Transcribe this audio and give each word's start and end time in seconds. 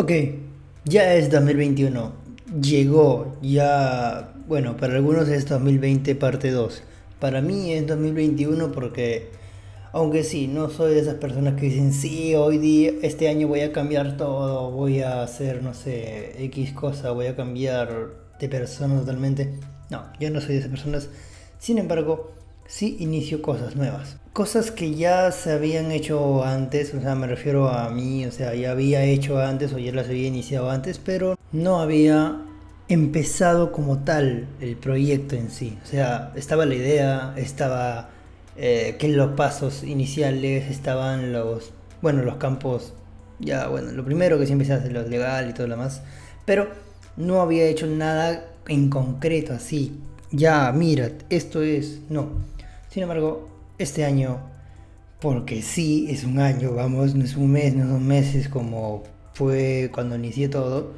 Ok, 0.00 0.12
ya 0.86 1.12
es 1.12 1.30
2021. 1.30 2.12
Llegó, 2.58 3.36
ya, 3.42 4.32
bueno, 4.48 4.78
para 4.78 4.94
algunos 4.94 5.28
es 5.28 5.46
2020 5.46 6.14
parte 6.14 6.50
2. 6.50 6.82
Para 7.18 7.42
mí 7.42 7.74
es 7.74 7.86
2021 7.86 8.72
porque, 8.72 9.28
aunque 9.92 10.24
sí, 10.24 10.46
no 10.46 10.70
soy 10.70 10.94
de 10.94 11.00
esas 11.00 11.16
personas 11.16 11.60
que 11.60 11.66
dicen, 11.66 11.92
sí, 11.92 12.34
hoy 12.34 12.56
día, 12.56 12.92
este 13.02 13.28
año 13.28 13.46
voy 13.46 13.60
a 13.60 13.72
cambiar 13.72 14.16
todo, 14.16 14.70
voy 14.70 15.02
a 15.02 15.22
hacer, 15.22 15.62
no 15.62 15.74
sé, 15.74 16.32
X 16.44 16.72
cosa, 16.72 17.10
voy 17.10 17.26
a 17.26 17.36
cambiar 17.36 18.08
de 18.40 18.48
persona 18.48 18.98
totalmente. 19.00 19.52
No, 19.90 20.04
yo 20.18 20.30
no 20.30 20.40
soy 20.40 20.54
de 20.54 20.60
esas 20.60 20.70
personas. 20.70 21.10
Sin 21.58 21.76
embargo, 21.76 22.32
sí 22.70 22.96
inicio 23.00 23.42
cosas 23.42 23.74
nuevas. 23.74 24.16
Cosas 24.32 24.70
que 24.70 24.94
ya 24.94 25.32
se 25.32 25.50
habían 25.50 25.90
hecho 25.90 26.44
antes, 26.44 26.94
o 26.94 27.00
sea, 27.00 27.16
me 27.16 27.26
refiero 27.26 27.68
a 27.68 27.90
mí, 27.90 28.24
o 28.26 28.32
sea, 28.32 28.54
ya 28.54 28.70
había 28.70 29.02
hecho 29.02 29.40
antes 29.40 29.72
o 29.72 29.78
ya 29.78 29.92
las 29.92 30.06
había 30.06 30.28
iniciado 30.28 30.70
antes, 30.70 30.98
pero 30.98 31.36
no 31.50 31.80
había 31.80 32.40
empezado 32.88 33.72
como 33.72 34.04
tal 34.04 34.46
el 34.60 34.76
proyecto 34.76 35.34
en 35.34 35.50
sí. 35.50 35.76
O 35.82 35.86
sea, 35.86 36.32
estaba 36.36 36.64
la 36.64 36.76
idea, 36.76 37.34
estaba 37.36 38.10
eh, 38.56 38.96
que 39.00 39.08
los 39.08 39.32
pasos 39.32 39.82
iniciales, 39.82 40.70
estaban 40.70 41.32
los, 41.32 41.72
bueno, 42.02 42.22
los 42.22 42.36
campos, 42.36 42.92
ya, 43.40 43.66
bueno, 43.66 43.90
lo 43.90 44.04
primero 44.04 44.38
que 44.38 44.46
siempre 44.46 44.66
se 44.66 44.74
hace, 44.74 44.90
lo 44.90 45.02
legal 45.02 45.50
y 45.50 45.54
todo 45.54 45.66
lo 45.66 45.74
demás, 45.74 46.02
pero 46.46 46.68
no 47.16 47.40
había 47.40 47.64
hecho 47.64 47.88
nada 47.88 48.46
en 48.68 48.90
concreto 48.90 49.54
así. 49.54 49.98
Ya, 50.30 50.70
mira, 50.72 51.10
esto 51.30 51.62
es, 51.62 51.98
no. 52.08 52.48
Sin 52.90 53.04
embargo, 53.04 53.48
este 53.78 54.04
año, 54.04 54.40
porque 55.20 55.62
sí 55.62 56.08
es 56.10 56.24
un 56.24 56.40
año, 56.40 56.74
vamos, 56.74 57.14
no 57.14 57.24
es 57.24 57.36
un 57.36 57.52
mes, 57.52 57.72
no 57.72 57.86
son 57.86 58.04
meses 58.04 58.48
como 58.48 59.04
fue 59.32 59.90
cuando 59.94 60.16
inicié 60.16 60.48
todo, 60.48 60.90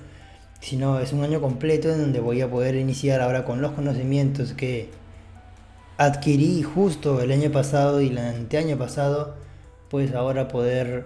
sino 0.60 1.00
es 1.00 1.12
un 1.12 1.22
año 1.22 1.42
completo 1.42 1.92
en 1.92 2.00
donde 2.00 2.20
voy 2.20 2.40
a 2.40 2.50
poder 2.50 2.76
iniciar 2.76 3.20
ahora 3.20 3.44
con 3.44 3.60
los 3.60 3.72
conocimientos 3.72 4.54
que 4.54 4.88
adquirí 5.98 6.62
justo 6.62 7.20
el 7.20 7.30
año 7.30 7.52
pasado 7.52 8.00
y 8.00 8.08
el 8.08 8.16
anteaño 8.16 8.78
pasado, 8.78 9.34
pues 9.90 10.14
ahora 10.14 10.48
poder 10.48 11.04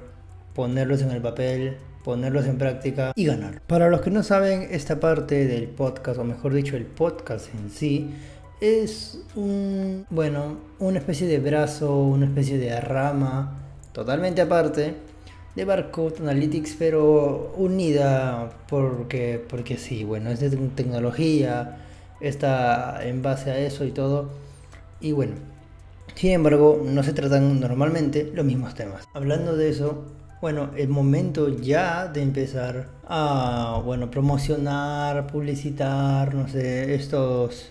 ponerlos 0.55 1.03
en 1.03 1.11
el 1.11 1.21
papel, 1.21 1.79
ponerlos 2.05 2.47
en 2.47 2.59
práctica 2.59 3.13
y 3.17 3.25
ganar. 3.25 3.61
Para 3.67 3.91
los 3.91 4.03
que 4.03 4.11
no 4.11 4.23
saben, 4.23 4.69
esta 4.71 5.01
parte 5.01 5.47
del 5.47 5.67
podcast, 5.67 6.21
o 6.21 6.25
mejor 6.25 6.55
dicho, 6.55 6.77
el 6.77 6.87
podcast 6.87 7.53
en 7.53 7.71
sí, 7.71 8.13
es 8.61 9.21
un, 9.35 10.07
bueno, 10.11 10.57
una 10.79 10.99
especie 10.99 11.27
de 11.27 11.39
brazo, 11.39 11.97
una 11.97 12.27
especie 12.27 12.59
de 12.59 12.81
rama 12.81 13.61
totalmente 13.93 14.43
aparte 14.43 14.95
de 15.55 15.65
Barcode 15.65 16.17
Analytics, 16.21 16.77
pero 16.79 17.55
unida 17.57 18.51
porque, 18.69 19.43
porque 19.49 19.79
sí, 19.79 20.05
bueno, 20.05 20.31
es 20.31 20.41
de 20.41 20.51
tecnología, 20.51 21.79
está 22.21 23.01
en 23.03 23.23
base 23.23 23.51
a 23.51 23.59
eso 23.59 23.85
y 23.85 23.91
todo. 23.91 24.29
Y 25.01 25.13
bueno, 25.13 25.35
sin 26.15 26.33
embargo, 26.33 26.83
no 26.85 27.03
se 27.03 27.13
tratan 27.15 27.61
normalmente 27.61 28.31
los 28.35 28.45
mismos 28.45 28.75
temas. 28.75 29.05
Hablando 29.15 29.57
de 29.57 29.71
eso, 29.71 30.05
bueno, 30.43 30.71
el 30.77 30.89
momento 30.89 31.49
ya 31.49 32.09
de 32.09 32.23
empezar 32.23 32.89
a, 33.09 33.81
bueno, 33.85 34.11
promocionar, 34.11 35.27
publicitar, 35.27 36.35
no 36.35 36.49
sé, 36.49 36.95
estos 36.95 37.71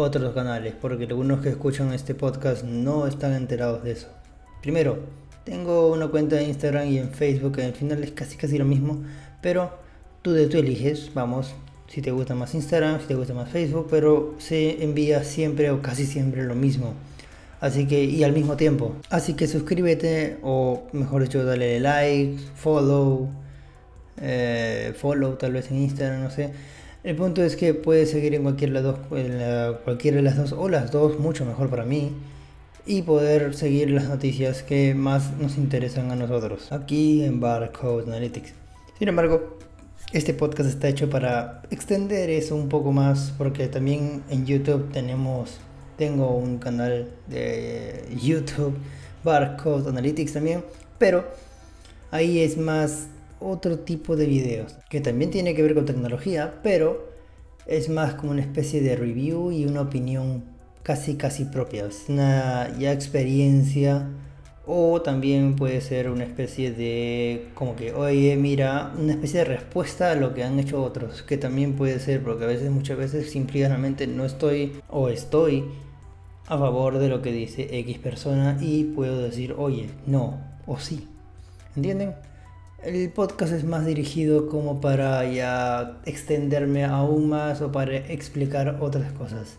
otros 0.00 0.34
canales, 0.34 0.74
porque 0.80 1.04
algunos 1.04 1.40
que 1.40 1.50
escuchan 1.50 1.92
este 1.92 2.14
podcast 2.14 2.64
no 2.64 3.06
están 3.06 3.34
enterados 3.34 3.82
de 3.82 3.92
eso. 3.92 4.08
Primero, 4.62 4.98
tengo 5.44 5.92
una 5.92 6.08
cuenta 6.08 6.36
de 6.36 6.44
Instagram 6.44 6.88
y 6.88 6.98
en 6.98 7.10
Facebook, 7.10 7.56
que 7.56 7.64
al 7.64 7.72
final 7.72 8.02
es 8.02 8.10
casi 8.12 8.36
casi 8.36 8.58
lo 8.58 8.64
mismo, 8.64 9.02
pero 9.40 9.70
tú 10.22 10.32
de 10.32 10.46
tú 10.46 10.58
eliges, 10.58 11.12
vamos, 11.14 11.54
si 11.88 12.02
te 12.02 12.10
gusta 12.10 12.34
más 12.34 12.54
Instagram, 12.54 13.00
si 13.00 13.06
te 13.06 13.14
gusta 13.14 13.34
más 13.34 13.50
Facebook, 13.50 13.88
pero 13.90 14.34
se 14.38 14.82
envía 14.82 15.24
siempre 15.24 15.70
o 15.70 15.82
casi 15.82 16.06
siempre 16.06 16.44
lo 16.44 16.54
mismo. 16.54 16.94
Así 17.60 17.86
que, 17.86 18.04
y 18.04 18.24
al 18.24 18.32
mismo 18.32 18.56
tiempo. 18.56 18.96
Así 19.10 19.34
que 19.34 19.46
suscríbete, 19.46 20.38
o 20.42 20.84
mejor 20.92 21.22
dicho, 21.22 21.44
dale 21.44 21.78
like, 21.80 22.38
follow, 22.54 23.28
eh, 24.20 24.94
follow 24.96 25.36
tal 25.36 25.52
vez 25.52 25.70
en 25.70 25.78
Instagram, 25.82 26.22
no 26.22 26.30
sé 26.30 26.52
el 27.02 27.16
punto 27.16 27.42
es 27.42 27.56
que 27.56 27.74
puedes 27.74 28.10
seguir 28.10 28.34
en 28.34 28.42
cualquiera 28.42 28.82
de, 28.82 29.28
las 29.28 29.76
cualquiera 29.78 30.18
de 30.18 30.22
las 30.22 30.36
dos 30.36 30.52
o 30.52 30.68
las 30.68 30.90
dos, 30.90 31.18
mucho 31.18 31.44
mejor 31.44 31.70
para 31.70 31.84
mí, 31.84 32.12
y 32.86 33.02
poder 33.02 33.54
seguir 33.54 33.90
las 33.90 34.08
noticias 34.08 34.62
que 34.62 34.94
más 34.94 35.36
nos 35.38 35.56
interesan 35.56 36.10
a 36.10 36.16
nosotros 36.16 36.72
aquí 36.72 37.22
en 37.24 37.40
Barcode 37.40 38.04
Analytics. 38.04 38.52
Sin 38.98 39.08
embargo, 39.08 39.58
este 40.12 40.34
podcast 40.34 40.68
está 40.68 40.88
hecho 40.88 41.08
para 41.08 41.62
extender 41.70 42.30
eso 42.30 42.56
un 42.56 42.68
poco 42.68 42.92
más 42.92 43.32
porque 43.38 43.68
también 43.68 44.22
en 44.28 44.44
YouTube 44.44 44.90
tenemos 44.92 45.58
tengo 45.96 46.34
un 46.34 46.58
canal 46.58 47.08
de 47.28 48.04
YouTube 48.20 48.74
Barcode 49.22 49.88
Analytics 49.88 50.32
también, 50.32 50.64
pero 50.98 51.24
ahí 52.10 52.40
es 52.40 52.56
más 52.56 53.06
otro 53.40 53.80
tipo 53.80 54.16
de 54.16 54.26
videos 54.26 54.76
que 54.88 55.00
también 55.00 55.30
tiene 55.30 55.54
que 55.54 55.62
ver 55.62 55.74
con 55.74 55.86
tecnología, 55.86 56.60
pero 56.62 57.10
es 57.66 57.88
más 57.88 58.14
como 58.14 58.32
una 58.32 58.42
especie 58.42 58.80
de 58.80 58.96
review 58.96 59.52
y 59.52 59.64
una 59.64 59.82
opinión 59.82 60.44
casi 60.82 61.14
casi 61.14 61.44
propia. 61.44 61.86
Es 61.86 62.04
una 62.08 62.76
ya 62.78 62.92
experiencia 62.92 64.08
o 64.66 65.02
también 65.02 65.56
puede 65.56 65.80
ser 65.80 66.10
una 66.10 66.24
especie 66.24 66.72
de 66.72 67.48
como 67.54 67.74
que 67.76 67.92
oye 67.92 68.36
mira 68.36 68.92
una 68.96 69.12
especie 69.12 69.40
de 69.40 69.44
respuesta 69.46 70.12
a 70.12 70.14
lo 70.14 70.34
que 70.34 70.44
han 70.44 70.60
hecho 70.60 70.82
otros 70.82 71.22
que 71.22 71.38
también 71.38 71.74
puede 71.74 71.98
ser 71.98 72.22
porque 72.22 72.44
a 72.44 72.46
veces 72.46 72.70
muchas 72.70 72.98
veces 72.98 73.30
simplemente 73.30 74.06
no 74.06 74.24
estoy 74.24 74.74
o 74.88 75.08
estoy 75.08 75.64
a 76.46 76.58
favor 76.58 76.98
de 76.98 77.08
lo 77.08 77.22
que 77.22 77.32
dice 77.32 77.68
X 77.80 77.98
persona 77.98 78.58
y 78.60 78.84
puedo 78.84 79.20
decir 79.20 79.54
oye 79.58 79.90
no 80.06 80.38
o 80.66 80.78
sí 80.78 81.08
¿entienden? 81.74 82.14
El 82.82 83.10
podcast 83.10 83.52
es 83.52 83.62
más 83.62 83.84
dirigido 83.84 84.48
como 84.48 84.80
para 84.80 85.22
ya 85.30 85.98
extenderme 86.06 86.84
aún 86.86 87.28
más 87.28 87.60
o 87.60 87.70
para 87.70 87.94
explicar 87.94 88.78
otras 88.80 89.12
cosas. 89.12 89.58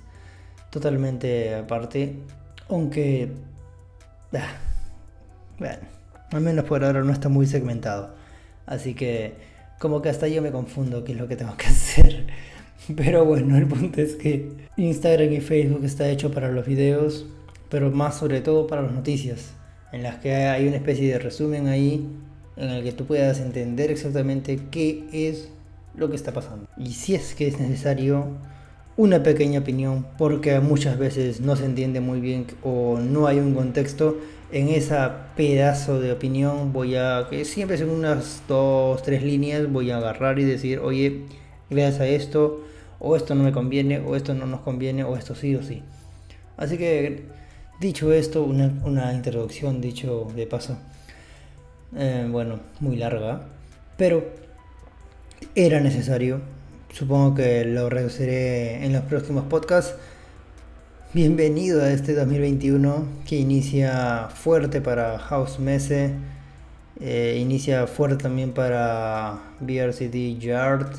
Totalmente 0.71 1.53
aparte. 1.53 2.15
Aunque... 2.67 3.31
Ah, 4.33 4.55
bueno, 5.59 5.81
al 6.31 6.41
menos 6.41 6.65
por 6.65 6.83
ahora 6.83 7.03
no 7.03 7.13
está 7.13 7.29
muy 7.29 7.45
segmentado. 7.45 8.15
Así 8.65 8.95
que 8.95 9.35
como 9.77 10.01
que 10.01 10.09
hasta 10.09 10.27
yo 10.27 10.41
me 10.41 10.51
confundo 10.51 11.03
qué 11.03 11.11
es 11.11 11.19
lo 11.19 11.27
que 11.27 11.35
tengo 11.35 11.55
que 11.57 11.67
hacer. 11.67 12.25
Pero 12.95 13.23
bueno, 13.23 13.55
el 13.55 13.67
punto 13.67 14.01
es 14.01 14.15
que 14.15 14.51
Instagram 14.77 15.31
y 15.31 15.41
Facebook 15.41 15.85
está 15.85 16.09
hecho 16.09 16.31
para 16.31 16.49
los 16.49 16.65
videos, 16.65 17.27
pero 17.69 17.91
más 17.91 18.17
sobre 18.17 18.41
todo 18.41 18.65
para 18.65 18.81
las 18.81 18.93
noticias, 18.93 19.51
en 19.91 20.01
las 20.01 20.15
que 20.15 20.33
hay 20.33 20.67
una 20.67 20.77
especie 20.77 21.11
de 21.11 21.19
resumen 21.19 21.67
ahí 21.67 22.09
en 22.57 22.69
el 22.69 22.83
que 22.83 22.91
tú 22.91 23.05
puedas 23.05 23.39
entender 23.39 23.91
exactamente 23.91 24.59
qué 24.71 25.05
es 25.11 25.49
lo 25.95 26.09
que 26.09 26.15
está 26.15 26.33
pasando. 26.33 26.67
Y 26.77 26.93
si 26.93 27.15
es 27.15 27.35
que 27.35 27.47
es 27.47 27.59
necesario 27.59 28.27
una 28.97 29.23
pequeña 29.23 29.59
opinión, 29.59 30.05
porque 30.17 30.59
muchas 30.59 30.97
veces 30.97 31.41
no 31.41 31.55
se 31.55 31.65
entiende 31.65 32.01
muy 32.01 32.19
bien 32.19 32.45
o 32.63 32.99
no 32.99 33.27
hay 33.27 33.39
un 33.39 33.53
contexto, 33.53 34.17
en 34.51 34.67
esa 34.67 35.27
pedazo 35.35 35.99
de 36.01 36.11
opinión 36.11 36.73
voy 36.73 36.95
a, 36.95 37.27
que 37.29 37.45
siempre 37.45 37.77
son 37.77 37.89
unas 37.89 38.43
dos, 38.47 39.01
tres 39.01 39.23
líneas, 39.23 39.71
voy 39.71 39.91
a 39.91 39.97
agarrar 39.97 40.39
y 40.39 40.43
decir, 40.43 40.79
oye, 40.79 41.21
gracias 41.69 42.01
a 42.01 42.07
esto, 42.07 42.61
o 42.99 43.15
esto 43.15 43.33
no 43.33 43.43
me 43.43 43.51
conviene, 43.51 43.99
o 43.99 44.15
esto 44.15 44.33
no 44.33 44.45
nos 44.45 44.61
conviene, 44.61 45.03
o 45.03 45.15
esto 45.15 45.35
sí 45.35 45.55
o 45.55 45.63
sí. 45.63 45.81
Así 46.57 46.77
que, 46.77 47.23
dicho 47.79 48.11
esto, 48.11 48.43
una, 48.43 48.73
una 48.85 49.13
introducción, 49.13 49.81
dicho 49.81 50.27
de 50.35 50.45
paso. 50.45 50.77
Eh, 51.93 52.25
bueno, 52.31 52.59
muy 52.79 52.95
larga, 52.95 53.41
pero 53.97 54.23
era 55.55 55.81
necesario. 55.81 56.39
Supongo 56.93 57.35
que 57.35 57.65
lo 57.65 57.89
reduciré 57.89 58.85
en 58.85 58.93
los 58.93 59.03
próximos 59.03 59.45
podcasts. 59.45 59.95
Bienvenido 61.13 61.81
a 61.83 61.91
este 61.91 62.13
2021 62.13 63.05
que 63.27 63.35
inicia 63.35 64.29
fuerte 64.33 64.79
para 64.79 65.19
House 65.19 65.59
Mese, 65.59 66.13
eh, 67.01 67.37
inicia 67.41 67.87
fuerte 67.87 68.23
también 68.23 68.53
para 68.53 69.39
VRCD 69.59 70.39
Yard, 70.39 70.93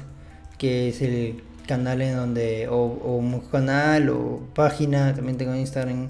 que 0.58 0.90
es 0.90 1.00
el 1.00 1.42
canal 1.66 2.02
en 2.02 2.16
donde, 2.16 2.68
o, 2.68 2.76
o 2.76 3.42
canal 3.50 4.10
o 4.10 4.40
página, 4.54 5.14
también 5.14 5.38
tengo 5.38 5.54
Instagram 5.54 6.08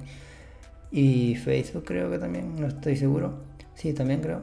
y 0.90 1.36
Facebook 1.36 1.84
creo 1.84 2.10
que 2.10 2.18
también, 2.18 2.60
no 2.60 2.66
estoy 2.66 2.96
seguro. 2.96 3.34
Sí, 3.76 3.92
también 3.92 4.20
creo 4.20 4.42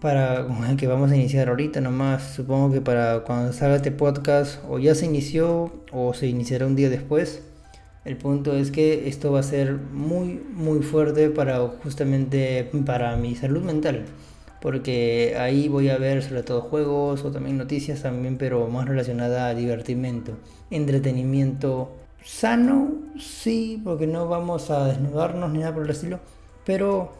para 0.00 0.46
el 0.68 0.76
que 0.78 0.86
vamos 0.86 1.10
a 1.10 1.16
iniciar 1.16 1.48
ahorita 1.48 1.80
nomás. 1.80 2.22
Supongo 2.34 2.72
que 2.72 2.80
para 2.80 3.20
cuando 3.20 3.52
salga 3.52 3.76
este 3.76 3.92
podcast 3.92 4.62
o 4.68 4.78
ya 4.78 4.94
se 4.94 5.06
inició 5.06 5.72
o 5.92 6.14
se 6.14 6.26
iniciará 6.28 6.66
un 6.66 6.76
día 6.76 6.88
después. 6.88 7.42
El 8.04 8.16
punto 8.16 8.56
es 8.56 8.70
que 8.70 9.08
esto 9.08 9.32
va 9.32 9.40
a 9.40 9.42
ser 9.42 9.74
muy 9.74 10.40
muy 10.54 10.82
fuerte 10.82 11.28
para 11.30 11.58
justamente 11.82 12.70
para 12.86 13.16
mi 13.16 13.34
salud 13.34 13.62
mental. 13.62 14.04
porque 14.62 15.36
ahí 15.38 15.68
voy 15.68 15.88
a 15.88 15.98
ver 15.98 16.22
sobre 16.22 16.42
todo 16.42 16.60
juegos 16.62 17.24
o 17.24 17.30
también 17.32 17.56
noticias 17.58 18.02
también, 18.02 18.36
pero 18.38 18.68
más 18.68 18.86
relacionada 18.88 19.48
a 19.48 19.54
divertimento, 19.54 20.32
entretenimiento 20.70 21.92
sano, 22.24 22.92
sí, 23.18 23.80
porque 23.82 24.06
no 24.06 24.28
vamos 24.28 24.70
a 24.70 24.86
desnudarnos 24.88 25.50
ni 25.50 25.60
nada 25.60 25.74
por 25.74 25.84
el 25.84 25.90
estilo, 25.90 26.20
pero 26.64 27.12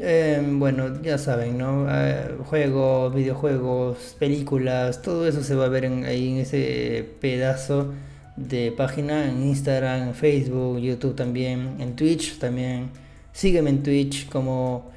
eh, 0.00 0.42
bueno, 0.44 1.02
ya 1.02 1.18
saben, 1.18 1.58
¿no? 1.58 1.86
Eh, 1.90 2.36
juegos, 2.44 3.14
videojuegos, 3.14 4.16
películas, 4.18 5.02
todo 5.02 5.26
eso 5.26 5.42
se 5.42 5.54
va 5.54 5.66
a 5.66 5.68
ver 5.68 5.86
ahí 5.86 6.32
en 6.32 6.38
ese 6.38 7.08
pedazo 7.20 7.92
de 8.36 8.72
página 8.72 9.28
en 9.28 9.42
Instagram, 9.42 10.08
en 10.08 10.14
Facebook, 10.14 10.78
YouTube 10.78 11.14
también, 11.14 11.76
en 11.78 11.96
Twitch 11.96 12.38
también. 12.38 12.90
Sígueme 13.32 13.70
en 13.70 13.82
Twitch 13.82 14.28
como 14.28 14.92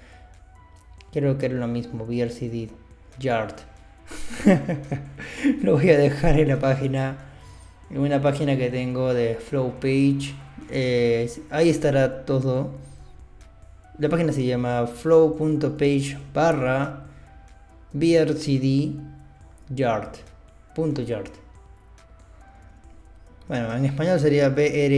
Creo 1.16 1.38
que 1.38 1.46
era 1.46 1.56
lo 1.56 1.68
mismo, 1.70 2.06
VRCD 2.06 2.72
Yard. 3.20 3.56
lo 5.64 5.76
voy 5.76 5.90
a 5.90 5.98
dejar 5.98 6.38
en 6.38 6.50
la 6.50 6.60
página, 6.60 7.16
en 7.90 8.00
una 8.00 8.22
página 8.22 8.58
que 8.58 8.70
tengo 8.70 9.14
de 9.14 9.36
Flow 9.36 9.76
Page. 9.80 10.36
Eh, 10.70 11.32
ahí 11.52 11.70
estará 11.70 12.26
todo. 12.26 12.72
La 13.98 14.10
página 14.10 14.34
se 14.34 14.46
llama 14.46 14.88
flow.page 14.88 16.18
barra 16.34 17.06
yard. 19.70 20.10
Bueno, 23.48 23.74
en 23.74 23.86
español 23.86 24.20
sería 24.20 24.50
brcd.yard. 24.50 24.96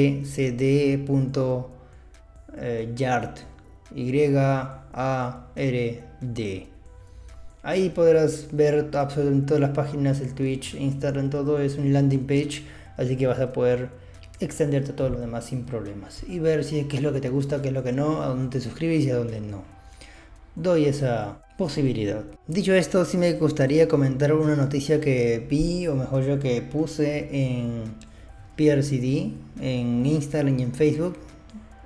Y-A-R-D. 3.94 4.38
Ahí 7.62 7.90
podrás 7.90 8.48
ver 8.52 8.90
absolutamente 8.94 9.48
todas 9.48 9.62
las 9.62 9.72
páginas, 9.72 10.22
el 10.22 10.34
Twitch, 10.34 10.74
Instagram, 10.74 11.30
todo 11.30 11.60
es 11.60 11.78
un 11.78 11.94
landing 11.94 12.26
page, 12.26 12.64
así 12.98 13.16
que 13.16 13.28
vas 13.28 13.40
a 13.40 13.54
poder 13.54 13.90
extenderte 14.39 14.92
a 14.92 14.95
todo 14.95 15.10
lo 15.10 15.19
demás 15.19 15.45
sin 15.45 15.63
problemas 15.63 16.24
y 16.28 16.39
ver 16.39 16.63
si 16.63 16.84
qué 16.84 16.98
es 16.98 17.04
lo 17.04 17.13
que 17.13 17.22
te 17.22 17.30
gusta, 17.30 17.62
qué 17.62 17.69
es 17.69 17.74
lo 17.74 17.84
que 17.84 17.92
no, 17.92 18.22
a 18.22 18.28
dónde 18.28 18.57
te 18.57 18.63
suscribes 18.63 19.04
y 19.06 19.10
a 19.10 19.16
dónde 19.16 19.42
no. 19.42 19.63
Doy 20.56 20.86
esa 20.86 21.39
posibilidad. 21.57 22.24
Dicho 22.48 22.74
esto, 22.74 23.04
sí 23.06 23.18
me 23.18 23.34
gustaría 23.34 23.88
comentar 23.88 24.34
una 24.34 24.56
noticia 24.56 25.01
que 25.01 25.45
vi, 25.50 25.88
o 25.88 25.95
mejor 25.95 26.25
yo 26.25 26.39
que 26.39 26.62
puse 26.62 27.30
en 27.31 27.84
PRCD, 28.56 29.31
en 29.60 30.06
Instagram 30.06 30.60
y 30.60 30.63
en 30.63 30.74
Facebook. 30.74 31.18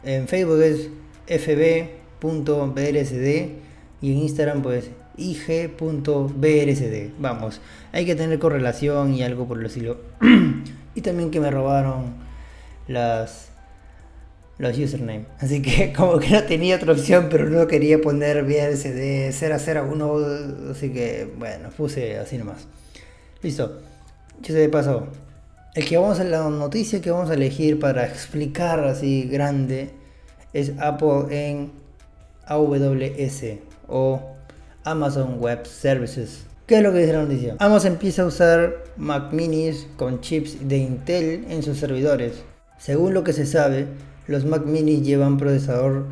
En 0.04 0.28
Facebook 0.28 0.62
es 0.62 0.90
fb.brsd 1.28 2.02
y 4.02 4.12
en 4.12 4.18
Instagram 4.18 4.62
pues 4.62 4.90
ig.brsd. 5.18 7.12
Vamos, 7.20 7.62
hay 7.92 8.06
que 8.06 8.16
tener 8.16 8.40
correlación 8.40 9.14
y 9.14 9.24
algo 9.24 9.48
por 9.48 9.60
el 9.60 9.66
estilo. 9.66 9.98
y 10.96 11.02
también 11.02 11.32
que 11.32 11.40
me 11.40 11.52
robaron 11.52 12.31
las 12.92 13.52
los 14.58 14.78
username. 14.78 15.26
Así 15.40 15.62
que 15.62 15.92
como 15.98 16.20
que 16.20 16.30
no 16.30 16.44
tenía 16.44 16.76
otra 16.76 16.94
opción, 16.94 17.28
pero 17.30 17.50
no 17.50 17.66
quería 17.68 18.00
poner 18.00 18.44
BRSD 18.44 19.32
001, 19.32 20.72
así 20.72 20.92
que 20.92 21.28
bueno, 21.38 21.70
puse 21.76 22.18
así 22.18 22.38
nomás. 22.38 22.68
Listo. 23.42 23.80
Ya 24.42 24.54
se 24.54 24.70
pasó. 24.70 25.08
El 25.74 25.86
que 25.86 25.98
vamos 25.98 26.20
a 26.20 26.24
la 26.24 26.50
noticia 26.50 27.02
que 27.02 27.12
vamos 27.12 27.30
a 27.30 27.34
elegir 27.34 27.80
para 27.80 28.06
explicar 28.06 28.84
así 28.84 29.24
grande 29.24 29.90
es 30.54 30.74
Apple 30.80 31.26
en 31.30 31.72
AWS 32.46 33.44
o 33.88 34.22
Amazon 34.84 35.40
Web 35.40 35.66
Services. 35.66 36.46
¿Qué 36.68 36.78
es 36.78 36.84
lo 36.84 36.92
que 36.92 37.00
dice 37.00 37.14
la 37.14 37.24
noticia? 37.24 37.56
Amazon 37.60 37.94
empieza 37.94 38.24
a 38.24 38.26
usar 38.26 38.84
Mac 38.98 39.32
minis 39.32 39.88
con 39.98 40.22
chips 40.22 40.68
de 40.68 40.78
Intel 40.78 41.46
en 41.50 41.64
sus 41.64 41.78
servidores. 41.78 42.44
Según 42.82 43.14
lo 43.14 43.24
que 43.24 43.32
se 43.32 43.46
sabe, 43.46 43.86
los 44.26 44.44
Mac 44.44 44.66
minis 44.66 45.04
llevan 45.04 45.38
procesador 45.38 46.08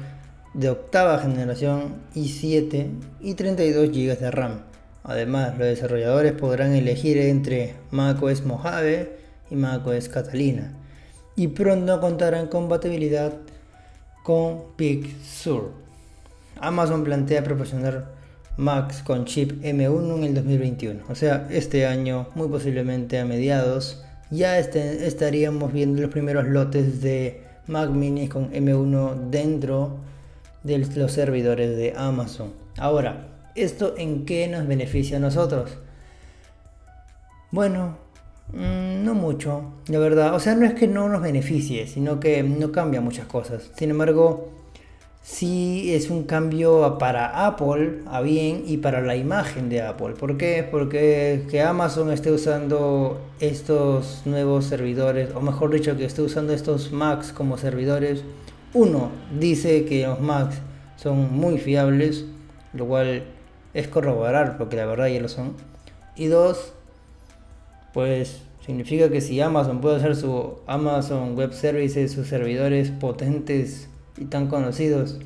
de 0.54 0.70
octava 0.70 1.18
generación 1.18 1.96
i7 2.14 2.92
y 3.20 3.34
32 3.34 3.90
GB 3.90 4.20
de 4.20 4.30
RAM. 4.30 4.60
Además, 5.04 5.58
los 5.58 5.66
desarrolladores 5.66 6.34
podrán 6.34 6.74
elegir 6.74 7.18
entre 7.18 7.74
macOS 7.90 8.46
Mojave 8.46 9.18
y 9.50 9.56
macOS 9.56 10.10
Catalina 10.10 10.72
y 11.36 11.48
pronto 11.48 12.00
contarán 12.02 12.46
compatibilidad 12.46 13.34
con 14.24 14.62
Big 14.78 15.12
Sur. 15.26 15.72
Amazon 16.62 17.04
plantea 17.04 17.44
proporcionar 17.44 18.12
Macs 18.58 19.02
con 19.02 19.26
chip 19.26 19.54
M1 19.64 20.18
en 20.18 20.24
el 20.24 20.36
2021. 20.36 21.04
O 21.10 21.16
sea, 21.16 21.48
este 21.50 21.88
año, 21.88 22.28
muy 22.36 22.48
posiblemente 22.48 23.18
a 23.18 23.26
mediados, 23.26 24.04
ya 24.32 24.60
este, 24.60 25.08
estaríamos 25.08 25.74
viendo 25.74 26.02
los 26.02 26.12
primeros 26.12 26.46
lotes 26.48 27.02
de 27.02 27.42
Mac 27.68 27.90
Mini 27.90 28.28
con 28.28 28.52
M1 28.52 29.30
dentro 29.30 29.98
de 30.64 30.78
los 30.80 31.12
servidores 31.12 31.76
de 31.78 31.94
Amazon. 31.96 32.54
Ahora, 32.78 33.28
¿esto 33.56 33.96
en 33.98 34.26
qué 34.26 34.48
nos 34.48 34.68
beneficia 34.68 35.18
a 35.18 35.20
nosotros? 35.20 35.78
Bueno, 37.52 37.98
mm, 38.54 39.04
no 39.04 39.14
mucho, 39.16 39.74
la 39.88 40.00
verdad. 40.00 40.36
O 40.36 40.40
sea, 40.40 40.56
no 40.56 40.66
es 40.66 40.74
que 40.74 40.88
no 40.88 41.10
nos 41.10 41.22
beneficie, 41.22 41.88
sino 41.88 42.20
que 42.20 42.44
no 42.44 42.72
cambia 42.72 43.02
muchas 43.02 43.26
cosas. 43.26 43.72
Sin 43.76 43.90
embargo, 43.90 44.59
sí 45.22 45.94
es 45.94 46.10
un 46.10 46.24
cambio 46.24 46.98
para 46.98 47.46
Apple 47.48 48.00
a 48.08 48.22
bien 48.22 48.64
y 48.66 48.78
para 48.78 49.02
la 49.02 49.16
imagen 49.16 49.70
de 49.70 49.82
Apple. 49.82 50.14
¿Por 50.20 50.38
qué? 50.38 50.68
Porque 50.70 51.46
que 51.50 51.62
Amazon 51.62 52.12
esté 52.12 52.32
usando 52.32 53.20
estos 53.40 54.22
nuevos 54.26 54.66
servidores, 54.66 55.30
o 55.36 55.42
mejor 55.42 55.72
dicho, 55.72 55.96
que 55.98 56.06
esté 56.06 56.22
usando 56.22 56.54
estos 56.54 56.92
Macs 56.92 57.32
como 57.32 57.58
servidores, 57.58 58.24
uno 58.74 59.12
dice 59.38 59.86
que 59.86 60.06
los 60.06 60.20
Macs 60.20 60.58
son 60.96 61.34
muy 61.34 61.58
fiables, 61.58 62.26
lo 62.74 62.86
cual 62.86 63.24
es 63.74 63.88
corroborar 63.88 64.58
porque 64.58 64.76
la 64.76 64.86
verdad 64.86 65.08
ya 65.08 65.20
lo 65.20 65.30
son. 65.30 65.54
Y 66.16 66.28
dos, 66.28 66.74
pues 67.94 68.42
significa 68.66 69.10
que 69.10 69.22
si 69.22 69.40
Amazon 69.42 69.82
puede 69.82 69.98
hacer 69.98 70.16
su 70.16 70.60
Amazon 70.68 71.36
Web 71.36 71.54
Services, 71.54 72.12
sus 72.12 72.28
servidores 72.28 72.92
potentes 72.92 73.89
y 74.20 74.26
tan 74.26 74.48
conocidos 74.48 75.18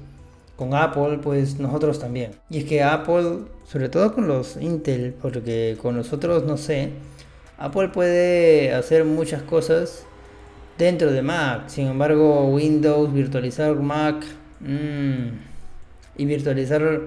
con 0.55 0.73
Apple, 0.75 1.19
pues 1.21 1.59
nosotros 1.59 1.99
también. 1.99 2.31
Y 2.49 2.59
es 2.59 2.65
que 2.65 2.83
Apple, 2.83 3.39
sobre 3.65 3.89
todo 3.89 4.13
con 4.13 4.27
los 4.27 4.57
Intel, 4.57 5.15
porque 5.21 5.77
con 5.81 5.97
los 5.97 6.13
otros 6.13 6.45
no 6.45 6.57
sé, 6.57 6.91
Apple 7.57 7.89
puede 7.89 8.73
hacer 8.73 9.03
muchas 9.05 9.41
cosas 9.43 10.05
dentro 10.77 11.11
de 11.11 11.21
Mac. 11.21 11.63
Sin 11.67 11.87
embargo, 11.87 12.47
Windows, 12.49 13.11
virtualizar 13.11 13.75
Mac 13.75 14.23
mmm, 14.59 15.37
y 16.17 16.25
virtualizar, 16.25 17.01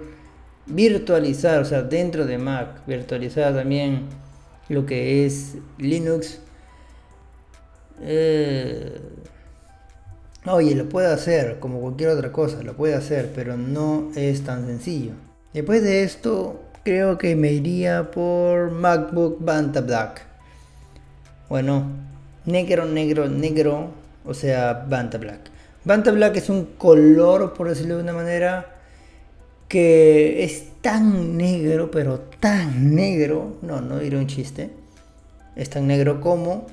virtualizar, 0.67 1.61
o 1.61 1.65
sea, 1.65 1.83
dentro 1.83 2.27
de 2.27 2.39
Mac, 2.39 2.85
virtualizar 2.87 3.55
también 3.55 4.07
lo 4.69 4.87
que 4.87 5.25
es 5.25 5.57
Linux. 5.79 6.41
Eh, 8.03 9.01
Oye, 10.49 10.77
lo 10.77 10.89
puede 10.89 11.13
hacer 11.13 11.59
como 11.59 11.81
cualquier 11.81 12.11
otra 12.11 12.31
cosa, 12.31 12.63
lo 12.63 12.75
puede 12.75 12.95
hacer, 12.95 13.33
pero 13.35 13.57
no 13.57 14.13
es 14.15 14.45
tan 14.45 14.65
sencillo. 14.67 15.11
Después 15.53 15.83
de 15.83 16.05
esto, 16.05 16.63
creo 16.85 17.19
que 17.19 17.35
me 17.35 17.53
iría 17.53 18.13
por 18.13 18.71
MacBook 18.71 19.39
Banta 19.41 19.81
Black. 19.81 20.23
Bueno, 21.49 21.87
negro, 22.45 22.85
negro, 22.85 23.29
negro, 23.29 23.89
o 24.25 24.35
sea, 24.35 24.85
Banta 24.89 25.19
Black. 25.19 25.41
Banta 25.85 26.13
Black 26.13 26.37
es 26.37 26.49
un 26.49 26.65
color, 26.79 27.53
por 27.55 27.69
decirlo 27.69 27.97
de 27.97 28.05
una 28.05 28.13
manera, 28.13 28.67
que 29.67 30.45
es 30.45 30.81
tan 30.81 31.37
negro, 31.37 31.91
pero 31.91 32.21
tan 32.39 32.95
negro, 32.95 33.57
no, 33.63 33.81
no 33.81 33.99
diré 33.99 34.17
un 34.17 34.29
chiste, 34.29 34.71
es 35.57 35.71
tan 35.71 35.89
negro 35.89 36.21
como, 36.21 36.67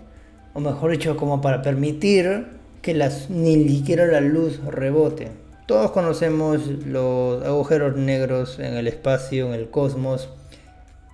o 0.54 0.60
mejor 0.60 0.92
dicho, 0.92 1.18
como 1.18 1.42
para 1.42 1.64
permitir 1.64 2.62
que 2.84 2.94
las, 2.94 3.30
ni 3.30 3.68
siquiera 3.70 4.06
la 4.06 4.20
luz 4.20 4.60
rebote. 4.66 5.32
Todos 5.66 5.92
conocemos 5.92 6.68
los 6.86 7.44
agujeros 7.44 7.96
negros 7.96 8.60
en 8.60 8.76
el 8.76 8.88
espacio, 8.88 9.48
en 9.48 9.54
el 9.54 9.70
cosmos, 9.70 10.28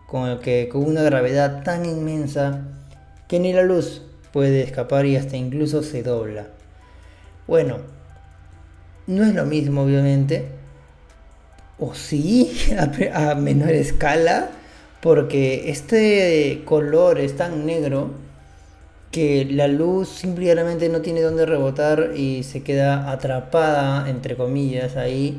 con, 0.08 0.28
el 0.28 0.40
que, 0.40 0.68
con 0.68 0.84
una 0.84 1.04
gravedad 1.04 1.64
tan 1.64 1.86
inmensa 1.86 2.64
que 3.28 3.40
ni 3.40 3.54
la 3.54 3.62
luz 3.62 4.02
puede 4.34 4.64
escapar 4.64 5.06
y 5.06 5.16
hasta 5.16 5.38
incluso 5.38 5.84
se 5.84 6.02
dobla. 6.02 6.48
Bueno, 7.46 7.78
no 9.06 9.24
es 9.24 9.36
lo 9.36 9.46
mismo 9.46 9.84
obviamente, 9.84 10.48
o 11.78 11.94
sí, 11.94 12.52
a 13.14 13.36
menor 13.36 13.70
escala, 13.70 14.50
porque 15.02 15.70
este 15.70 16.64
color 16.66 17.20
es 17.20 17.38
tan 17.38 17.68
negro 17.68 18.10
que 19.12 19.46
la 19.46 19.68
luz 19.68 20.08
simplemente 20.10 20.90
no 20.90 21.02
tiene 21.02 21.22
dónde 21.22 21.46
rebotar 21.46 22.12
y 22.16 22.44
se 22.44 22.62
queda 22.64 23.12
atrapada, 23.12 24.10
entre 24.10 24.36
comillas, 24.36 24.98
ahí. 24.98 25.38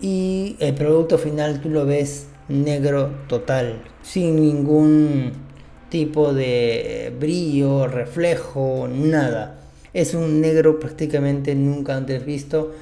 Y 0.00 0.56
el 0.60 0.74
producto 0.74 1.16
final 1.16 1.60
tú 1.60 1.70
lo 1.70 1.86
ves 1.86 2.28
negro 2.48 3.10
total, 3.28 3.82
sin 4.02 4.36
ningún 4.36 5.32
tipo 5.88 6.34
de 6.34 7.14
brillo, 7.18 7.86
reflejo, 7.86 8.88
nada. 8.88 9.58
Es 9.94 10.12
un 10.12 10.42
negro 10.42 10.78
prácticamente 10.78 11.54
nunca 11.54 11.96
antes 11.96 12.26
visto, 12.26 12.74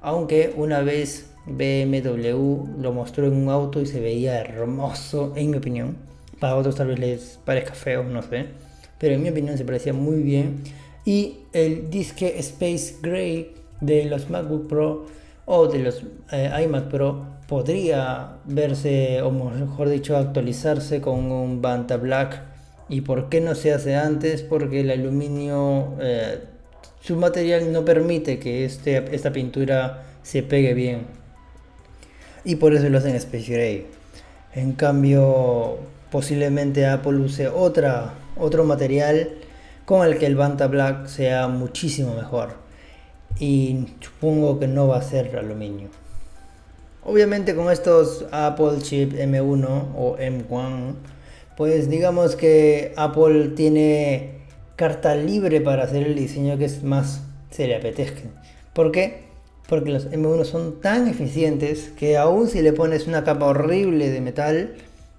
aunque 0.00 0.54
una 0.56 0.80
vez 0.80 1.26
BMW 1.46 2.80
lo 2.80 2.92
mostró 2.92 3.26
en 3.26 3.34
un 3.34 3.50
auto 3.50 3.80
y 3.82 3.86
se 3.86 4.00
veía 4.00 4.40
hermoso, 4.40 5.34
en 5.36 5.50
mi 5.50 5.58
opinión. 5.58 5.96
Para 6.40 6.56
otros 6.56 6.76
tal 6.76 6.88
vez 6.88 6.98
les 6.98 7.38
parezca 7.44 7.74
feo, 7.74 8.02
no 8.04 8.22
sé. 8.22 8.46
Pero 8.98 9.14
en 9.14 9.22
mi 9.22 9.28
opinión 9.28 9.56
se 9.58 9.64
parecía 9.64 9.92
muy 9.92 10.22
bien. 10.22 10.62
Y 11.04 11.38
el 11.52 11.90
disque 11.90 12.38
Space 12.38 12.96
Gray 13.00 13.52
de 13.80 14.04
los 14.06 14.30
MacBook 14.30 14.68
Pro 14.68 15.06
o 15.44 15.68
de 15.68 15.78
los 15.78 16.02
eh, 16.32 16.50
iMac 16.64 16.88
Pro 16.88 17.24
podría 17.46 18.38
verse, 18.44 19.22
o 19.22 19.30
mejor 19.30 19.88
dicho, 19.88 20.16
actualizarse 20.16 21.00
con 21.00 21.30
un 21.30 21.62
Banta 21.62 21.96
Black. 21.96 22.42
¿Y 22.88 23.02
por 23.02 23.28
qué 23.28 23.40
no 23.40 23.54
se 23.54 23.72
hace 23.72 23.94
antes? 23.96 24.42
Porque 24.42 24.80
el 24.80 24.90
aluminio, 24.90 25.94
eh, 26.00 26.40
su 27.00 27.16
material 27.16 27.72
no 27.72 27.84
permite 27.84 28.38
que 28.38 28.64
este, 28.64 29.14
esta 29.14 29.32
pintura 29.32 30.04
se 30.22 30.42
pegue 30.42 30.74
bien 30.74 31.26
y 32.46 32.56
por 32.56 32.72
eso 32.74 32.88
lo 32.88 32.98
hacen 32.98 33.16
Space 33.16 33.52
Gray. 33.52 33.86
En 34.54 34.72
cambio, 34.72 35.78
posiblemente 36.10 36.86
Apple 36.86 37.16
use 37.16 37.48
otra, 37.48 38.14
otro 38.38 38.64
material 38.64 39.30
con 39.84 40.06
el 40.06 40.18
que 40.18 40.26
el 40.26 40.36
Banta 40.36 40.66
Black 40.66 41.06
sea 41.06 41.48
muchísimo 41.48 42.14
mejor. 42.14 42.54
Y 43.38 43.86
supongo 44.00 44.58
que 44.58 44.66
no 44.66 44.88
va 44.88 44.98
a 44.98 45.02
ser 45.02 45.36
aluminio. 45.36 45.88
Obviamente 47.04 47.54
con 47.54 47.70
estos 47.70 48.26
Apple 48.32 48.78
Chip 48.80 49.12
M1 49.12 49.92
o 49.96 50.16
M1, 50.18 50.94
pues 51.56 51.88
digamos 51.88 52.34
que 52.34 52.92
Apple 52.96 53.52
tiene 53.56 54.40
carta 54.74 55.14
libre 55.14 55.60
para 55.60 55.84
hacer 55.84 56.06
el 56.06 56.14
diseño 56.14 56.58
que 56.58 56.68
más 56.82 57.22
se 57.50 57.66
le 57.66 57.76
apetezca. 57.76 58.22
¿Por 58.72 58.90
qué? 58.90 59.26
porque 59.68 59.90
los 59.90 60.10
M1 60.10 60.44
son 60.44 60.80
tan 60.80 61.08
eficientes 61.08 61.90
que 61.96 62.16
aún 62.16 62.48
si 62.48 62.62
le 62.62 62.72
pones 62.72 63.06
una 63.06 63.24
capa 63.24 63.46
horrible 63.46 64.10
de 64.10 64.20
metal, 64.20 64.74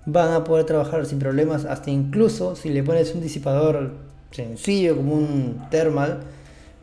van 0.08 0.32
a 0.32 0.44
poder 0.46 0.66
trabajar 0.66 1.06
sin 1.06 1.20
problemas, 1.20 1.66
hasta 1.66 1.92
incluso 1.92 2.56
si 2.56 2.70
le 2.70 2.82
pones 2.82 3.14
un 3.14 3.22
disipador 3.22 3.92
sencillo 4.32 4.96
como 4.96 5.14
un 5.14 5.68
thermal, 5.70 6.22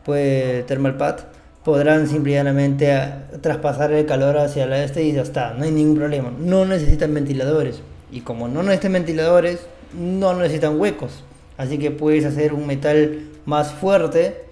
pues 0.04 0.66
thermal 0.66 0.98
pad, 0.98 1.20
podrán 1.64 2.06
simplemente 2.06 2.94
traspasar 3.40 3.92
el 3.92 4.04
calor 4.04 4.36
hacia 4.36 4.66
la 4.66 4.84
este 4.84 5.02
y 5.04 5.12
ya 5.12 5.22
está, 5.22 5.54
no 5.54 5.64
hay 5.64 5.70
ningún 5.70 5.96
problema. 5.96 6.32
No 6.38 6.66
necesitan 6.66 7.14
ventiladores 7.14 7.80
y 8.12 8.20
como 8.20 8.46
no 8.46 8.62
necesitan 8.62 8.92
ventiladores, 8.92 9.60
no 9.98 10.34
necesitan 10.34 10.78
huecos. 10.78 11.24
Así 11.56 11.78
que 11.78 11.90
puedes 11.90 12.26
hacer 12.26 12.52
un 12.52 12.66
metal 12.66 13.20
más 13.46 13.72
fuerte 13.72 14.42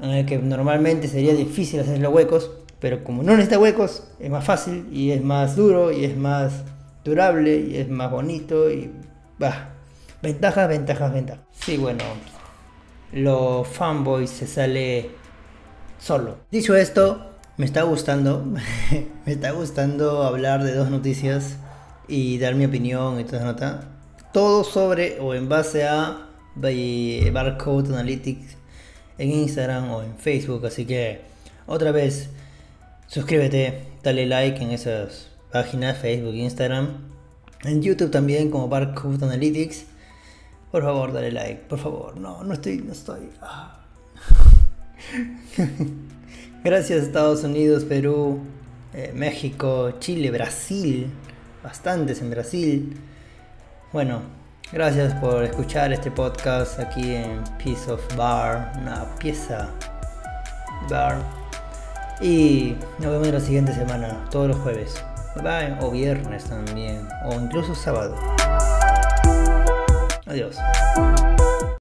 en 0.00 0.10
el 0.10 0.24
que 0.24 0.38
normalmente 0.38 1.06
sería 1.06 1.34
difícil 1.34 1.80
hacer 1.80 1.98
los 1.98 2.14
huecos, 2.14 2.50
pero 2.78 3.04
como 3.04 3.22
no 3.22 3.32
necesita 3.32 3.58
huecos, 3.58 4.04
es 4.18 4.30
más 4.30 4.44
fácil 4.44 4.86
y 4.90 5.10
es 5.10 5.22
más 5.22 5.54
duro 5.54 5.92
y 5.92 6.06
es 6.06 6.16
más 6.16 6.64
durable 7.04 7.56
y 7.56 7.76
es 7.76 7.88
más 7.88 8.10
bonito 8.10 8.70
y 8.70 8.90
va. 9.42 9.70
Ventajas, 10.22 10.68
ventajas, 10.68 11.12
ventajas. 11.12 11.44
Sí, 11.52 11.76
bueno, 11.76 12.04
los 13.12 13.66
fanboys 13.66 14.30
se 14.30 14.46
sale 14.46 15.10
solo. 15.98 16.38
Dicho 16.50 16.76
esto, 16.76 17.30
me 17.56 17.64
está 17.64 17.82
gustando, 17.82 18.44
me 19.26 19.32
está 19.32 19.52
gustando 19.52 20.22
hablar 20.22 20.62
de 20.62 20.74
dos 20.74 20.90
noticias 20.90 21.56
y 22.06 22.38
dar 22.38 22.54
mi 22.54 22.64
opinión 22.66 23.18
y 23.20 23.24
toda 23.24 23.44
nota. 23.44 23.88
Todo 24.32 24.62
sobre 24.62 25.18
o 25.20 25.34
en 25.34 25.48
base 25.48 25.86
a 25.86 26.26
Barcode 26.54 27.88
Analytics 27.88 28.56
en 29.18 29.30
Instagram 29.30 29.90
o 29.90 30.02
en 30.02 30.16
Facebook. 30.16 30.66
Así 30.66 30.84
que 30.84 31.22
otra 31.66 31.92
vez, 31.92 32.30
suscríbete, 33.06 33.84
dale 34.02 34.26
like 34.26 34.62
en 34.62 34.70
esas 34.70 35.29
páginas, 35.52 35.98
Facebook, 35.98 36.34
Instagram. 36.34 36.88
En 37.64 37.82
YouTube 37.82 38.10
también 38.10 38.50
como 38.50 38.68
Barcode 38.68 39.24
Analytics. 39.24 39.84
Por 40.70 40.82
favor, 40.82 41.12
dale 41.12 41.32
like, 41.32 41.62
por 41.68 41.78
favor. 41.78 42.16
No, 42.16 42.42
no 42.44 42.54
estoy, 42.54 42.78
no 42.78 42.92
estoy. 42.92 43.28
Ah. 43.40 43.80
Gracias 46.64 47.02
Estados 47.02 47.42
Unidos, 47.42 47.84
Perú, 47.84 48.40
eh, 48.94 49.12
México, 49.14 49.92
Chile, 49.98 50.30
Brasil. 50.30 51.10
Bastantes 51.62 52.20
en 52.20 52.30
Brasil. 52.30 52.96
Bueno, 53.92 54.22
Gracias 54.72 55.12
por 55.14 55.42
escuchar 55.42 55.92
este 55.92 56.12
podcast 56.12 56.78
aquí 56.78 57.16
en 57.16 57.42
Piece 57.58 57.90
of 57.90 58.00
Bar, 58.16 58.72
una 58.80 59.04
pieza 59.16 59.68
bar. 60.88 61.18
Y 62.20 62.76
nos 63.00 63.10
vemos 63.10 63.26
la 63.26 63.40
siguiente 63.40 63.74
semana, 63.74 64.24
todos 64.30 64.46
los 64.46 64.58
jueves. 64.58 65.02
Bye, 65.36 65.76
o 65.80 65.90
viernes 65.90 66.44
también, 66.44 67.08
o 67.24 67.34
incluso 67.34 67.74
sábado. 67.74 68.14
Adiós. 70.26 70.56